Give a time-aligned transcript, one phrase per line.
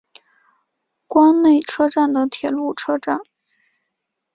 [1.05, 3.19] 关内车站的铁路车站。